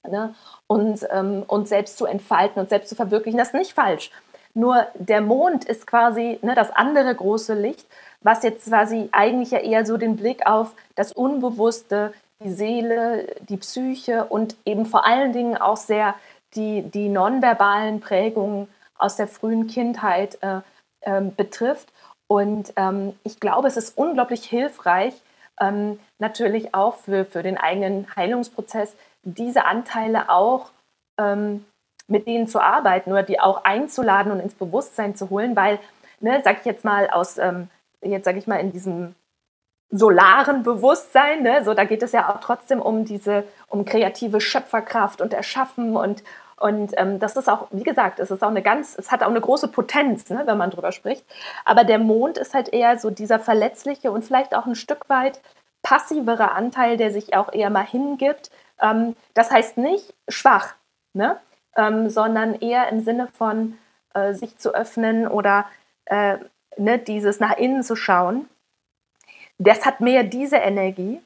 [0.08, 0.34] ne?
[0.68, 3.38] uns, ähm, uns selbst zu entfalten und selbst zu verwirklichen.
[3.38, 4.12] Das ist nicht falsch.
[4.54, 7.86] Nur der Mond ist quasi ne, das andere große Licht,
[8.22, 13.58] was jetzt quasi eigentlich ja eher so den Blick auf das Unbewusste, die Seele, die
[13.58, 16.16] Psyche und eben vor allen Dingen auch sehr
[16.56, 20.62] die, die nonverbalen Prägungen aus der frühen Kindheit äh,
[21.08, 21.92] ähm, betrifft.
[22.28, 25.14] Und ähm, ich glaube, es ist unglaublich hilfreich,
[25.60, 30.70] ähm, natürlich auch für, für den eigenen Heilungsprozess, diese Anteile auch
[31.18, 31.66] ähm,
[32.08, 35.80] mit denen zu arbeiten oder die auch einzuladen und ins Bewusstsein zu holen, weil,
[36.20, 37.70] ne, sag ich jetzt mal, aus, ähm,
[38.02, 39.16] jetzt sage ich mal, in diesem
[39.90, 45.22] solaren Bewusstsein, ne, so da geht es ja auch trotzdem um diese, um kreative Schöpferkraft
[45.22, 46.24] und Erschaffen und,
[46.58, 49.30] und ähm, das ist auch, wie gesagt, es ist auch eine ganz, es hat auch
[49.30, 51.26] eine große Potenz, ne, wenn man drüber spricht.
[51.64, 55.40] Aber der Mond ist halt eher so dieser verletzliche und vielleicht auch ein Stück weit
[55.84, 58.52] passivere Anteil, der sich auch eher mal hingibt.
[58.82, 60.76] Ähm, das heißt nicht schwach,
[61.14, 61.38] ne?
[61.78, 63.78] Ähm, sondern eher im Sinne von
[64.14, 65.66] äh, sich zu öffnen oder
[66.06, 66.38] äh,
[66.76, 68.50] ne, dieses nach innen zu schauen.
[69.58, 71.22] Das hat mehr diese Energie.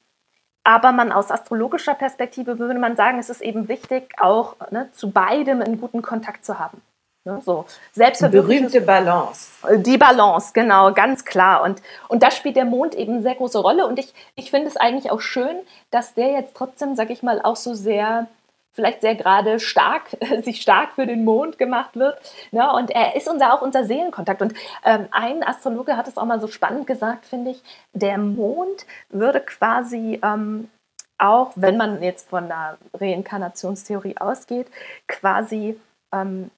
[0.63, 5.09] Aber man aus astrologischer Perspektive würde man sagen, es ist eben wichtig, auch ne, zu
[5.09, 6.81] beidem einen guten Kontakt zu haben.
[7.23, 7.65] Ne, so.
[7.95, 9.51] Die berühmte Balance.
[9.77, 11.63] Die Balance, genau, ganz klar.
[11.63, 13.87] Und, und da spielt der Mond eben eine sehr große Rolle.
[13.87, 15.55] Und ich, ich finde es eigentlich auch schön,
[15.89, 18.27] dass der jetzt trotzdem, sag ich mal, auch so sehr
[18.73, 22.19] vielleicht sehr gerade stark, sich stark für den Mond gemacht wird.
[22.51, 22.71] Ne?
[22.73, 24.41] Und er ist unser, auch unser Seelenkontakt.
[24.41, 24.53] Und
[24.83, 27.61] ähm, ein Astrologe hat es auch mal so spannend gesagt, finde ich,
[27.93, 30.69] der Mond würde quasi ähm,
[31.17, 34.67] auch, wenn man jetzt von der Reinkarnationstheorie ausgeht,
[35.07, 35.79] quasi
[36.11, 36.49] ähm,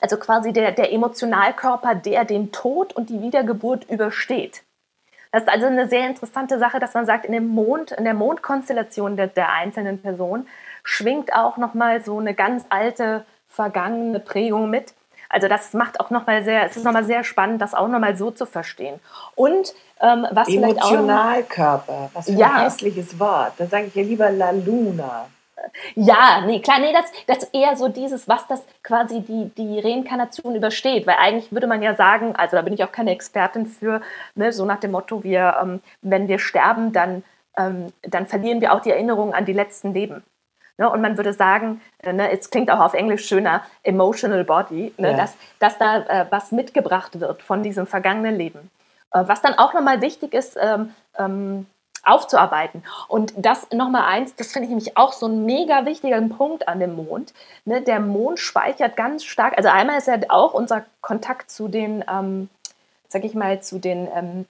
[0.00, 4.62] also quasi der, der Emotionalkörper, der den Tod und die Wiedergeburt übersteht.
[5.32, 8.14] Das ist also eine sehr interessante Sache, dass man sagt, in dem Mond, in der
[8.14, 10.46] Mondkonstellation der, der einzelnen Person
[10.88, 14.94] schwingt auch nochmal so eine ganz alte, vergangene Prägung mit.
[15.28, 18.30] Also das macht auch nochmal sehr, es ist nochmal sehr spannend, das auch nochmal so
[18.30, 18.98] zu verstehen.
[19.34, 22.54] Und ähm, was Emotionalkörper, was für ja.
[22.54, 23.52] ein hässliches Wort.
[23.58, 25.26] Da sage ich ja lieber La Luna.
[25.94, 29.80] Ja, nee, klar, nee, das, das ist eher so dieses, was das quasi die, die
[29.80, 31.06] Reinkarnation übersteht.
[31.06, 34.00] Weil eigentlich würde man ja sagen, also da bin ich auch keine Expertin für,
[34.34, 37.22] ne, so nach dem Motto, wir, ähm, wenn wir sterben, dann,
[37.58, 40.22] ähm, dann verlieren wir auch die Erinnerung an die letzten Leben.
[40.78, 44.94] Ne, und man würde sagen, äh, ne, es klingt auch auf Englisch schöner, emotional body,
[44.96, 45.16] ne, ja.
[45.16, 48.70] dass, dass da äh, was mitgebracht wird von diesem vergangenen Leben.
[49.12, 51.66] Äh, was dann auch nochmal wichtig ist, ähm, ähm,
[52.04, 52.84] aufzuarbeiten.
[53.08, 56.78] Und das nochmal eins, das finde ich nämlich auch so ein mega wichtiger Punkt an
[56.78, 57.34] dem Mond.
[57.64, 62.04] Ne, der Mond speichert ganz stark, also einmal ist er auch unser Kontakt zu den,
[62.08, 62.48] ähm,
[63.08, 64.46] sag ich mal, zu den ähm,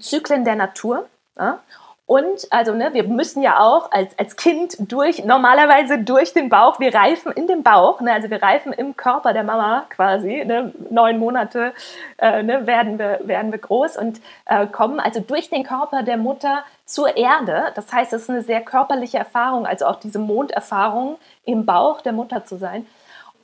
[0.00, 1.06] Zyklen der Natur.
[1.38, 1.60] Ja?
[2.08, 6.80] Und also, ne, wir müssen ja auch als, als Kind durch, normalerweise durch den Bauch,
[6.80, 10.72] wir reifen in dem Bauch, ne, also wir reifen im Körper der Mama quasi, ne,
[10.88, 11.74] neun Monate
[12.16, 16.16] äh, ne, werden, wir, werden wir groß und äh, kommen also durch den Körper der
[16.16, 17.72] Mutter zur Erde.
[17.74, 22.14] Das heißt, es ist eine sehr körperliche Erfahrung, also auch diese Monderfahrung im Bauch der
[22.14, 22.86] Mutter zu sein.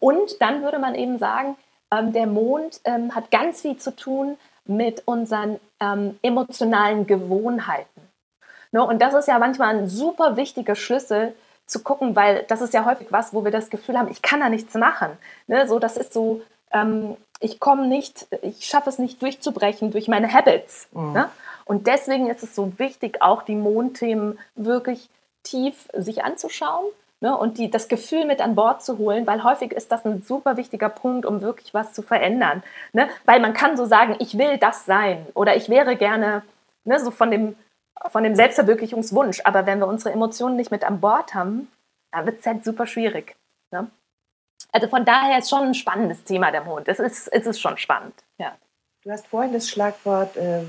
[0.00, 1.56] Und dann würde man eben sagen,
[1.90, 8.03] ähm, der Mond ähm, hat ganz viel zu tun mit unseren ähm, emotionalen Gewohnheiten.
[8.74, 8.84] Ne?
[8.84, 11.32] Und das ist ja manchmal ein super wichtiger Schlüssel
[11.64, 14.40] zu gucken, weil das ist ja häufig was, wo wir das Gefühl haben, ich kann
[14.40, 15.10] da nichts machen.
[15.46, 15.68] Ne?
[15.68, 20.32] So, das ist so, ähm, ich komme nicht, ich schaffe es nicht durchzubrechen durch meine
[20.32, 20.88] Habits.
[20.92, 21.12] Mhm.
[21.12, 21.28] Ne?
[21.64, 25.08] Und deswegen ist es so wichtig, auch die Mondthemen wirklich
[25.44, 26.86] tief sich anzuschauen
[27.20, 27.36] ne?
[27.36, 30.56] und die, das Gefühl mit an Bord zu holen, weil häufig ist das ein super
[30.56, 32.64] wichtiger Punkt, um wirklich was zu verändern.
[32.92, 33.08] Ne?
[33.24, 36.42] Weil man kann so sagen, ich will das sein oder ich wäre gerne
[36.84, 37.54] ne, so von dem
[38.10, 39.40] von dem Selbstverwirklichungswunsch.
[39.44, 41.68] Aber wenn wir unsere Emotionen nicht mit an Bord haben,
[42.12, 43.36] dann wird es halt super schwierig.
[43.70, 43.90] Ne?
[44.72, 46.88] Also von daher ist schon ein spannendes Thema der Mond.
[46.88, 48.14] Es ist, es ist schon spannend.
[48.38, 48.56] Ja.
[49.02, 50.62] Du hast vorhin das Schlagwort äh,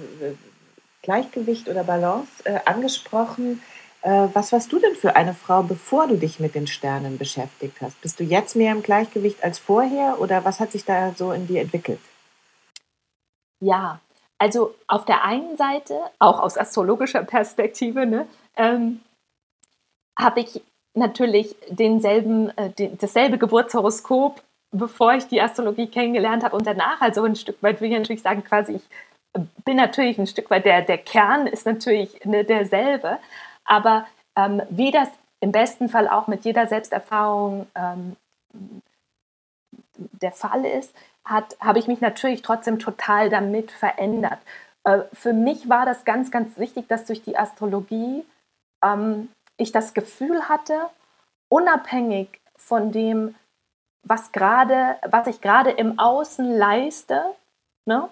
[1.01, 3.61] Gleichgewicht oder Balance äh, angesprochen.
[4.01, 7.77] Äh, was warst du denn für eine Frau, bevor du dich mit den Sternen beschäftigt
[7.81, 7.99] hast?
[8.01, 11.47] Bist du jetzt mehr im Gleichgewicht als vorher oder was hat sich da so in
[11.47, 11.99] dir entwickelt?
[13.59, 13.99] Ja,
[14.37, 19.01] also auf der einen Seite, auch aus astrologischer Perspektive, ne, ähm,
[20.17, 20.61] habe ich
[20.93, 27.01] natürlich denselben, äh, den, dasselbe Geburtshoroskop, bevor ich die Astrologie kennengelernt habe und danach.
[27.01, 28.83] Also ein Stück weit will ich natürlich sagen, quasi ich
[29.63, 33.19] bin natürlich ein Stück weit, der, der Kern ist natürlich ne, derselbe,
[33.65, 35.09] aber ähm, wie das
[35.41, 38.15] im besten Fall auch mit jeder Selbsterfahrung ähm,
[39.97, 40.93] der Fall ist,
[41.25, 44.39] habe ich mich natürlich trotzdem total damit verändert.
[44.83, 48.25] Äh, für mich war das ganz, ganz wichtig, dass durch die Astrologie
[48.83, 50.89] ähm, ich das Gefühl hatte,
[51.49, 53.35] unabhängig von dem,
[54.03, 57.23] was gerade, was ich gerade im Außen leiste,
[57.85, 58.09] ne,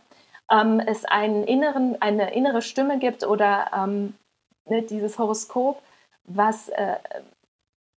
[0.52, 4.16] ähm, es einen inneren, eine innere Stimme gibt oder ähm,
[4.66, 5.82] ne, dieses Horoskop,
[6.26, 6.98] was, äh,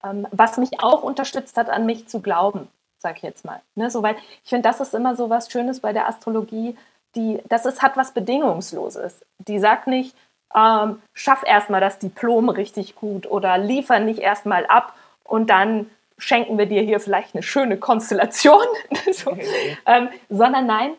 [0.02, 2.68] ähm, was mich auch unterstützt hat, an mich zu glauben
[3.04, 3.60] sag ich jetzt mal.
[3.76, 6.76] Ne, so, weil ich finde, das ist immer so was Schönes bei der Astrologie,
[7.14, 9.20] die, das ist, hat was Bedingungsloses.
[9.38, 10.16] Die sagt nicht,
[10.56, 16.56] ähm, schaff erstmal das Diplom richtig gut oder liefer nicht erstmal ab und dann schenken
[16.56, 18.64] wir dir hier vielleicht eine schöne Konstellation,
[19.12, 19.36] so,
[19.86, 20.94] ähm, sondern nein,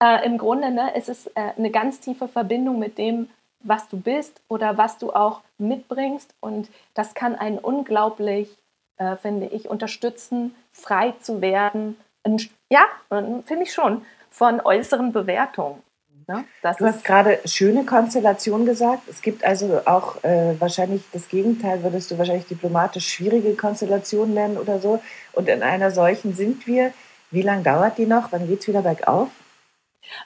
[0.00, 3.28] äh, im Grunde ne, ist es äh, eine ganz tiefe Verbindung mit dem,
[3.60, 8.48] was du bist oder was du auch mitbringst und das kann einen unglaublich
[8.98, 11.96] äh, finde ich, unterstützen, frei zu werden.
[12.70, 15.82] Ja, finde ich schon, von äußeren Bewertungen.
[16.30, 16.44] Ne?
[16.62, 19.08] du hast gerade schöne Konstellation gesagt.
[19.08, 24.58] Es gibt also auch äh, wahrscheinlich das Gegenteil, würdest du wahrscheinlich diplomatisch schwierige Konstellationen nennen
[24.58, 25.00] oder so.
[25.32, 26.92] Und in einer solchen sind wir.
[27.30, 28.30] Wie lange dauert die noch?
[28.30, 29.28] Wann geht es wieder bergauf?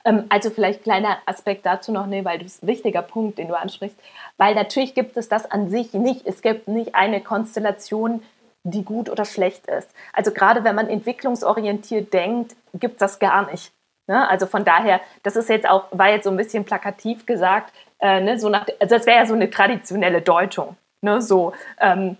[0.04, 3.48] Ähm, also vielleicht kleiner Aspekt dazu noch, nee, weil das ist ein wichtiger Punkt, den
[3.48, 3.96] du ansprichst.
[4.36, 6.26] Weil natürlich gibt es das an sich nicht.
[6.26, 8.22] Es gibt nicht eine Konstellation,
[8.64, 9.90] die gut oder schlecht ist.
[10.12, 13.72] Also gerade wenn man entwicklungsorientiert denkt, gibt es das gar nicht.
[14.06, 14.28] Ne?
[14.28, 18.20] Also von daher, das ist jetzt auch, war jetzt so ein bisschen plakativ gesagt, äh,
[18.20, 18.38] ne?
[18.38, 20.76] so nach, also das wäre ja so eine traditionelle Deutung.
[21.02, 21.20] Ne?
[21.20, 22.16] So, ähm,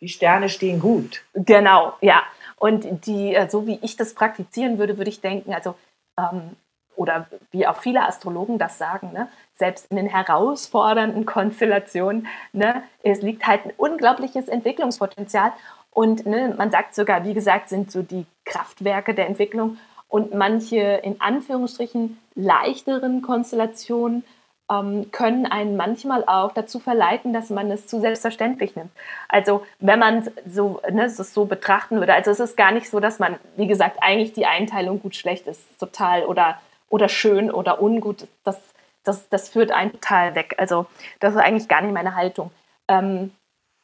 [0.00, 1.22] Die Sterne stehen gut.
[1.34, 2.22] Genau, ja.
[2.56, 5.74] Und die, äh, so wie ich das praktizieren würde, würde ich denken, also
[6.18, 6.56] ähm,
[6.96, 13.22] oder wie auch viele Astrologen das sagen, ne, selbst in den herausfordernden Konstellationen, ne, es
[13.22, 15.52] liegt halt ein unglaubliches Entwicklungspotenzial.
[15.92, 20.78] Und ne, man sagt sogar, wie gesagt, sind so die Kraftwerke der Entwicklung und manche
[20.78, 24.24] in Anführungsstrichen leichteren Konstellationen
[24.70, 28.90] ähm, können einen manchmal auch dazu verleiten, dass man es zu selbstverständlich nimmt.
[29.28, 33.00] Also wenn man so, ne, es so betrachten würde, also es ist gar nicht so,
[33.00, 38.28] dass man, wie gesagt, eigentlich die Einteilung gut-schlecht ist, total oder, oder schön oder ungut,
[38.44, 38.60] das,
[39.02, 40.54] das, das führt einen total weg.
[40.58, 40.86] Also
[41.18, 42.50] das ist eigentlich gar nicht meine Haltung.
[42.88, 43.32] Ähm,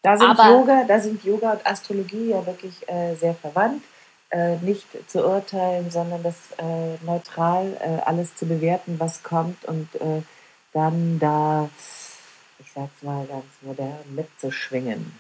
[0.07, 3.83] da sind, aber, Yoga, da sind Yoga und Astrologie ja wirklich äh, sehr verwandt.
[4.31, 9.89] Äh, nicht zu urteilen, sondern das äh, neutral äh, alles zu bewerten, was kommt und
[9.95, 10.21] äh,
[10.73, 11.69] dann da,
[12.59, 15.17] ich sag's mal ganz modern, mitzuschwingen.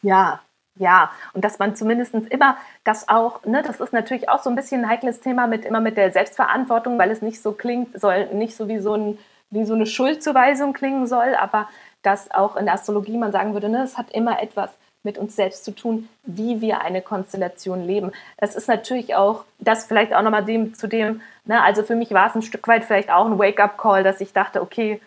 [0.00, 0.40] Ja,
[0.76, 4.56] ja, und dass man zumindest immer das auch, ne, das ist natürlich auch so ein
[4.56, 8.32] bisschen ein heikles Thema mit immer mit der Selbstverantwortung, weil es nicht so klingt, soll
[8.32, 9.18] nicht so wie so, ein,
[9.50, 11.68] wie so eine Schuldzuweisung klingen soll, aber
[12.02, 14.70] dass auch in der Astrologie man sagen würde, ne, es hat immer etwas
[15.02, 18.12] mit uns selbst zu tun, wie wir eine Konstellation leben.
[18.36, 22.10] Das ist natürlich auch, das vielleicht auch nochmal dem, zu dem, ne, also für mich
[22.10, 25.00] war es ein Stück weit vielleicht auch ein Wake-up-Call, dass ich dachte, okay,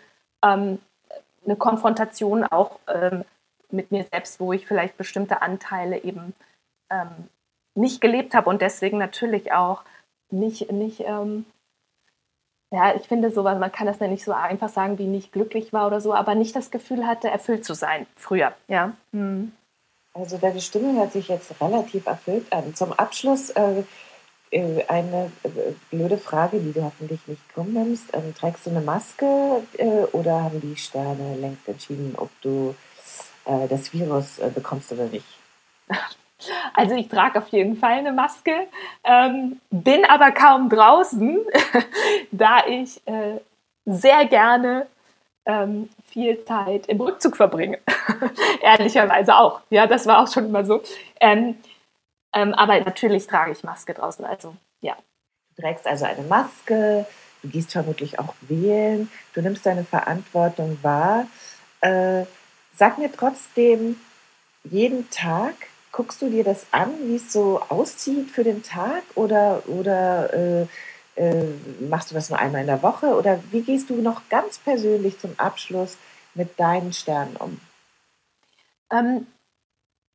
[0.44, 0.80] ähm,
[1.46, 3.24] eine Konfrontation auch ähm,
[3.70, 6.34] mit mir selbst, wo ich vielleicht bestimmte Anteile eben
[6.90, 7.30] ähm,
[7.76, 9.84] nicht gelebt habe und deswegen natürlich auch
[10.32, 11.46] nicht, nicht ähm,
[12.74, 15.74] ja, ich finde sowas, man kann das ja nicht so einfach sagen, wie nicht glücklich
[15.74, 18.94] war oder so, aber nicht das Gefühl hatte, erfüllt zu sein früher, ja.
[19.12, 19.52] Hm.
[20.16, 22.74] Also deine Stimme hört sich jetzt relativ erfüllt an.
[22.74, 23.84] Zum Abschluss äh,
[24.50, 25.50] äh eine äh,
[25.92, 28.06] blöde Frage, die du hoffentlich nicht krumm nimmst.
[28.14, 32.74] Ähm, trägst du eine Maske äh, oder haben die Sterne längst entschieden, ob du
[33.46, 35.26] äh, das Virus äh, bekommst oder nicht?
[36.74, 38.68] Also ich trage auf jeden Fall eine Maske,
[39.04, 41.40] ähm, bin aber kaum draußen,
[42.32, 43.02] da ich
[43.86, 44.88] sehr gerne
[45.46, 47.80] ähm, viel Zeit im Rückzug verbringe.
[48.62, 49.62] Ehrlicherweise auch.
[49.70, 50.82] Ja, das war auch schon immer so.
[51.20, 51.58] Ähm,
[52.34, 54.26] ähm, aber natürlich trage ich Maske draußen.
[54.26, 54.96] Also, ja.
[55.56, 57.06] Du trägst also eine Maske,
[57.44, 61.28] du gehst vermutlich auch wählen, du nimmst deine Verantwortung wahr.
[61.82, 62.26] Äh,
[62.76, 64.00] sag mir trotzdem,
[64.64, 65.54] jeden Tag
[65.94, 70.68] guckst du dir das an, wie es so aussieht für den Tag oder, oder äh,
[71.16, 71.46] äh,
[71.80, 75.20] machst du das nur einmal in der Woche oder wie gehst du noch ganz persönlich
[75.20, 75.98] zum Abschluss
[76.34, 77.62] mit deinen Sternen um?
[78.92, 79.28] Ähm,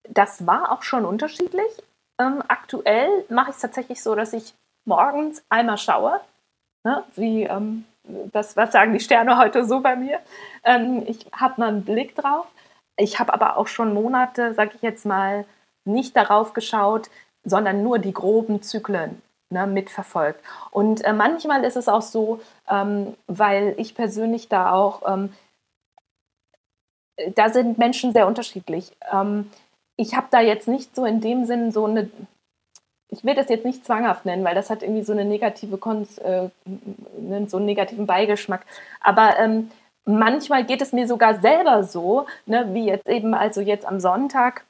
[0.09, 1.71] das war auch schon unterschiedlich.
[2.21, 6.21] Ähm, aktuell mache ich es tatsächlich so, dass ich morgens einmal schaue,
[6.83, 7.85] ne, wie ähm,
[8.33, 10.19] das, was sagen die Sterne heute so bei mir.
[10.65, 12.47] Ähm, ich habe mal einen Blick drauf.
[12.97, 15.45] Ich habe aber auch schon Monate, sage ich jetzt mal,
[15.89, 17.11] nicht darauf geschaut,
[17.45, 20.41] sondern nur die groben Zyklen ne, mitverfolgt.
[20.71, 25.33] Und äh, manchmal ist es auch so, ähm, weil ich persönlich da auch, ähm,
[27.35, 28.93] da sind Menschen sehr unterschiedlich.
[29.13, 29.51] Ähm,
[29.97, 32.11] ich habe da jetzt nicht so in dem Sinn so eine,
[33.11, 36.19] ich will das jetzt nicht zwanghaft nennen, weil das hat irgendwie so eine negative Konz,
[36.19, 36.51] äh,
[37.47, 38.65] so einen negativen Beigeschmack.
[39.01, 39.71] Aber ähm,
[40.05, 44.65] manchmal geht es mir sogar selber so, ne, wie jetzt eben, also jetzt am Sonntag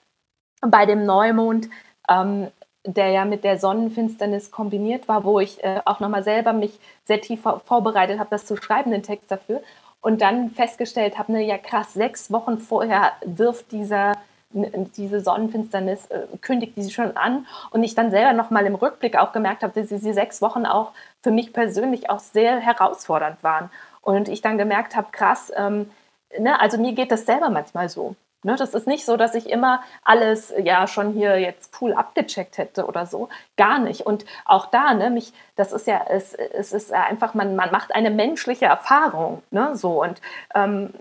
[0.60, 1.68] bei dem Neumond,
[2.08, 2.48] ähm,
[2.84, 7.20] der ja mit der Sonnenfinsternis kombiniert war, wo ich äh, auch nochmal selber mich sehr
[7.20, 9.62] tief vorbereitet habe, das zu schreiben, den Text dafür.
[10.00, 14.12] Und dann festgestellt habe, ne, ja krass, sechs Wochen vorher wirft dieser,
[14.52, 17.46] diese Sonnenfinsternis, äh, kündigt die schon an.
[17.70, 20.92] Und ich dann selber nochmal im Rückblick auch gemerkt habe, dass diese sechs Wochen auch
[21.22, 23.70] für mich persönlich auch sehr herausfordernd waren.
[24.00, 25.90] Und ich dann gemerkt habe, krass, ähm,
[26.38, 28.14] ne, also mir geht das selber manchmal so.
[28.48, 32.56] Ne, das ist nicht so, dass ich immer alles ja schon hier jetzt cool abgecheckt
[32.56, 33.28] hätte oder so.
[33.58, 34.06] Gar nicht.
[34.06, 37.94] Und auch da, ne, mich, das ist ja, es, es ist einfach, man, man macht
[37.94, 39.42] eine menschliche Erfahrung.
[39.50, 40.22] Ne, so und,
[40.54, 40.94] ähm,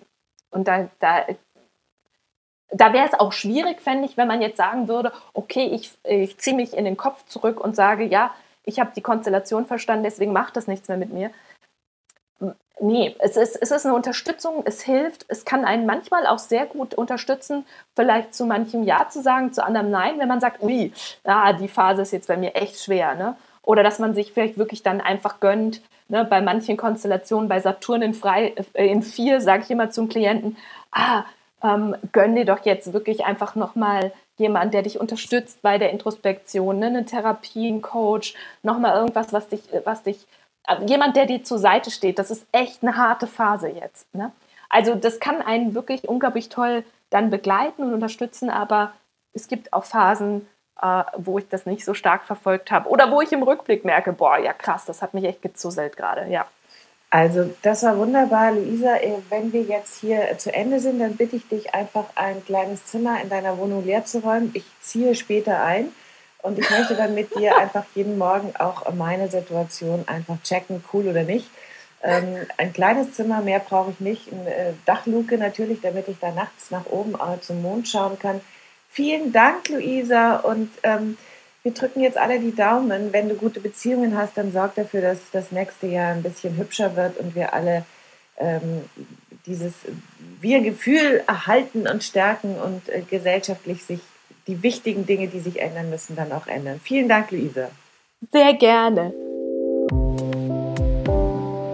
[0.51, 1.25] und da, da,
[2.71, 6.37] da wäre es auch schwierig, fände ich, wenn man jetzt sagen würde, okay, ich, ich
[6.39, 8.31] ziehe mich in den Kopf zurück und sage, ja,
[8.65, 11.31] ich habe die Konstellation verstanden, deswegen macht das nichts mehr mit mir.
[12.79, 16.67] Nee, es ist, es ist eine Unterstützung, es hilft, es kann einen manchmal auch sehr
[16.67, 20.93] gut unterstützen, vielleicht zu manchem Ja zu sagen, zu anderem Nein, wenn man sagt, ui,
[21.23, 23.15] ah, die Phase ist jetzt bei mir echt schwer.
[23.15, 23.35] Ne?
[23.63, 26.23] Oder dass man sich vielleicht wirklich dann einfach gönnt, ne?
[26.23, 30.55] bei manchen Konstellationen, bei Saturn in, frei, äh, in vier, sage ich immer zum Klienten,
[30.91, 31.23] ah,
[31.63, 36.77] ähm, gönn dir doch jetzt wirklich einfach nochmal jemand, der dich unterstützt bei der Introspektion,
[36.77, 36.87] ne?
[36.87, 40.27] eine Therapie, ein Coach, nochmal irgendwas, was dich, was dich
[40.85, 44.13] jemand, der dir zur Seite steht, das ist echt eine harte Phase jetzt.
[44.13, 44.31] Ne?
[44.69, 48.91] Also das kann einen wirklich unglaublich toll dann begleiten und unterstützen, aber
[49.33, 50.47] es gibt auch Phasen,
[50.81, 54.13] äh, wo ich das nicht so stark verfolgt habe oder wo ich im Rückblick merke,
[54.13, 56.45] boah, ja krass, das hat mich echt gezusselt gerade, ja.
[57.09, 58.97] Also das war wunderbar, Luisa.
[58.97, 62.85] Äh, wenn wir jetzt hier zu Ende sind, dann bitte ich dich einfach ein kleines
[62.85, 64.51] Zimmer in deiner Wohnung leer zu räumen.
[64.53, 65.93] Ich ziehe später ein
[66.47, 71.09] und ich möchte dann mit dir einfach jeden Morgen auch meine Situation einfach checken, cool
[71.09, 71.49] oder nicht.
[72.01, 74.31] Ähm, ein kleines Zimmer, mehr brauche ich nicht.
[74.31, 78.39] Eine äh, Dachluke natürlich, damit ich da nachts nach oben äh, zum Mond schauen kann.
[78.89, 80.37] Vielen Dank, Luisa.
[80.37, 81.17] Und ähm,
[81.63, 83.11] wir drücken jetzt alle die Daumen.
[83.11, 86.95] Wenn du gute Beziehungen hast, dann sorg dafür, dass das nächste Jahr ein bisschen hübscher
[86.95, 87.83] wird und wir alle
[88.37, 88.85] ähm,
[89.45, 89.73] dieses
[90.39, 93.99] Wir-Gefühl erhalten und stärken und äh, gesellschaftlich sich
[94.47, 96.79] die wichtigen Dinge, die sich ändern müssen, dann auch ändern.
[96.83, 97.69] Vielen Dank, Luisa.
[98.31, 99.13] Sehr gerne.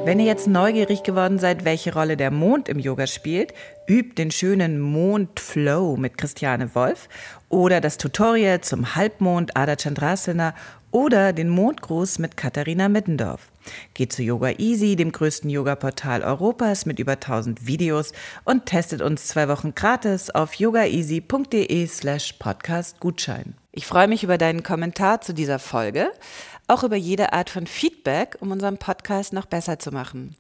[0.06, 3.54] Wenn ihr jetzt neugierig geworden seid, welche Rolle der Mond im Yoga spielt,
[3.88, 7.08] übt den schönen Mondflow mit Christiane Wolf
[7.48, 10.56] oder das Tutorial zum Halbmond Ada Chandrasana
[10.92, 13.53] oder den Mondgruß mit Katharina Middendorf.
[13.94, 19.28] Geht zu Yoga Easy, dem größten Yoga-Portal Europas mit über 1000 Videos und testet uns
[19.28, 23.56] zwei Wochen gratis auf yogaeasy.de slash podcast Gutschein.
[23.72, 26.12] Ich freue mich über deinen Kommentar zu dieser Folge
[26.68, 30.36] auch über jede Art von Feedback, um unseren Podcast noch besser zu machen.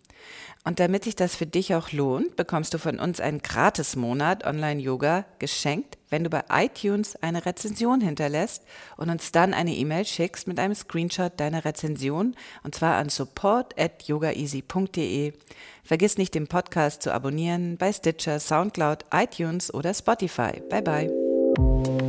[0.63, 5.25] Und damit sich das für dich auch lohnt, bekommst du von uns einen Gratis-Monat Online-Yoga
[5.39, 8.61] geschenkt, wenn du bei iTunes eine Rezension hinterlässt
[8.97, 13.73] und uns dann eine E-Mail schickst mit einem Screenshot deiner Rezension und zwar an support
[13.79, 15.33] at yogaeasy.de.
[15.83, 20.61] Vergiss nicht, den Podcast zu abonnieren bei Stitcher, Soundcloud, iTunes oder Spotify.
[20.69, 22.02] Bye bye.